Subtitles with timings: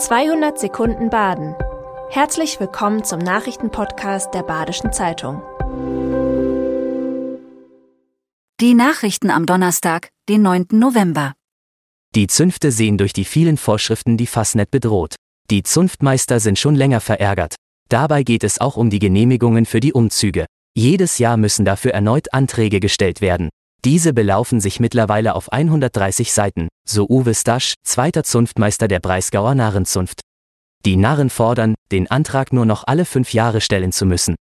[0.00, 1.54] 200 Sekunden Baden.
[2.08, 5.42] Herzlich willkommen zum Nachrichtenpodcast der Badischen Zeitung.
[8.62, 10.68] Die Nachrichten am Donnerstag, den 9.
[10.72, 11.34] November.
[12.14, 15.16] Die Zünfte sehen durch die vielen Vorschriften die Fassnet bedroht.
[15.50, 17.56] Die Zunftmeister sind schon länger verärgert.
[17.90, 20.46] Dabei geht es auch um die Genehmigungen für die Umzüge.
[20.74, 23.50] Jedes Jahr müssen dafür erneut Anträge gestellt werden.
[23.84, 30.20] Diese belaufen sich mittlerweile auf 130 Seiten, so Uwe Stasch, zweiter Zunftmeister der Breisgauer Narrenzunft.
[30.84, 34.36] Die Narren fordern, den Antrag nur noch alle fünf Jahre stellen zu müssen.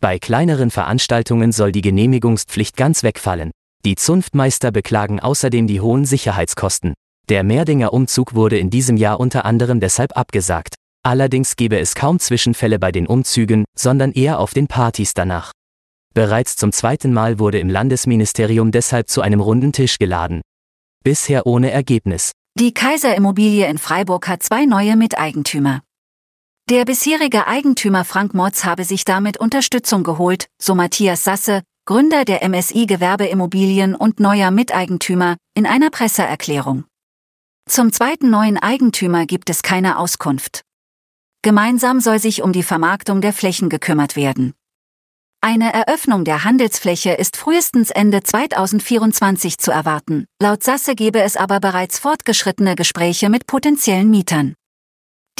[0.00, 3.52] Bei kleineren Veranstaltungen soll die Genehmigungspflicht ganz wegfallen.
[3.84, 6.94] Die Zunftmeister beklagen außerdem die hohen Sicherheitskosten.
[7.28, 10.74] Der Merdinger Umzug wurde in diesem Jahr unter anderem deshalb abgesagt.
[11.04, 15.52] Allerdings gebe es kaum Zwischenfälle bei den Umzügen, sondern eher auf den Partys danach.
[16.14, 20.42] Bereits zum zweiten Mal wurde im Landesministerium deshalb zu einem runden Tisch geladen.
[21.04, 22.32] Bisher ohne Ergebnis.
[22.58, 25.80] Die Kaiser Immobilie in Freiburg hat zwei neue Miteigentümer.
[26.68, 32.48] Der bisherige Eigentümer Frank Motz habe sich damit Unterstützung geholt, so Matthias Sasse, Gründer der
[32.48, 36.84] MSI Gewerbeimmobilien und neuer Miteigentümer, in einer Presseerklärung.
[37.68, 40.62] Zum zweiten neuen Eigentümer gibt es keine Auskunft.
[41.42, 44.52] Gemeinsam soll sich um die Vermarktung der Flächen gekümmert werden.
[45.44, 50.26] Eine Eröffnung der Handelsfläche ist frühestens Ende 2024 zu erwarten.
[50.40, 54.54] Laut Sasse gebe es aber bereits fortgeschrittene Gespräche mit potenziellen Mietern.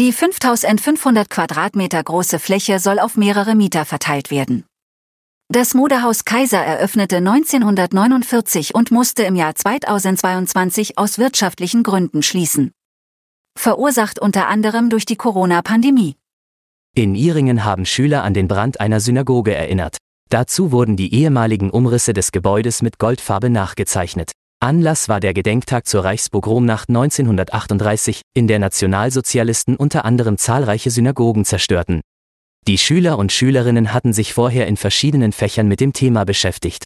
[0.01, 4.65] Die 5500 Quadratmeter große Fläche soll auf mehrere Mieter verteilt werden.
[5.49, 12.73] Das Modehaus Kaiser eröffnete 1949 und musste im Jahr 2022 aus wirtschaftlichen Gründen schließen.
[13.57, 16.17] Verursacht unter anderem durch die Corona-Pandemie.
[16.95, 19.97] In Iringen haben Schüler an den Brand einer Synagoge erinnert.
[20.29, 24.33] Dazu wurden die ehemaligen Umrisse des Gebäudes mit Goldfarbe nachgezeichnet.
[24.61, 32.03] Anlass war der Gedenktag zur Reichspogromnacht 1938, in der Nationalsozialisten unter anderem zahlreiche Synagogen zerstörten.
[32.69, 36.85] Die Schüler und Schülerinnen hatten sich vorher in verschiedenen Fächern mit dem Thema beschäftigt.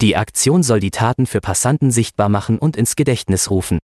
[0.00, 3.78] Die Aktion soll die Taten für Passanten sichtbar machen und ins Gedächtnis rufen.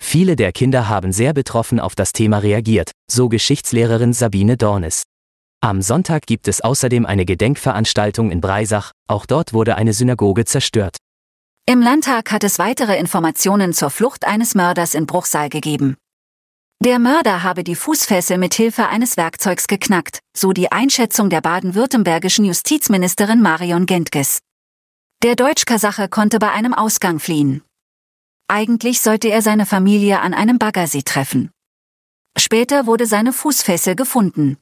[0.00, 5.02] Viele der Kinder haben sehr betroffen auf das Thema reagiert, so Geschichtslehrerin Sabine Dornes.
[5.60, 10.98] Am Sonntag gibt es außerdem eine Gedenkveranstaltung in Breisach, auch dort wurde eine Synagoge zerstört.
[11.66, 15.96] Im Landtag hat es weitere Informationen zur Flucht eines Mörders in Bruchsal gegeben.
[16.84, 22.44] Der Mörder habe die Fußfessel mit Hilfe eines Werkzeugs geknackt, so die Einschätzung der baden-württembergischen
[22.44, 24.40] Justizministerin Marion Gentges.
[25.22, 27.62] Der Deutsch-Kasache konnte bei einem Ausgang fliehen.
[28.48, 31.50] Eigentlich sollte er seine Familie an einem Baggersee treffen.
[32.36, 34.58] Später wurde seine Fußfessel gefunden.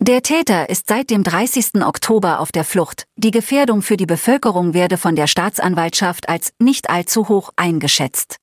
[0.00, 1.84] Der Täter ist seit dem 30.
[1.84, 3.04] Oktober auf der Flucht.
[3.16, 8.36] Die Gefährdung für die Bevölkerung werde von der Staatsanwaltschaft als nicht allzu hoch eingeschätzt.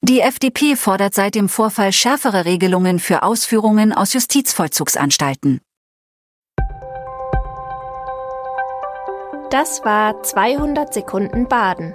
[0.00, 5.60] Die FDP fordert seit dem Vorfall schärfere Regelungen für Ausführungen aus Justizvollzugsanstalten.
[9.50, 11.94] Das war 200 Sekunden Baden.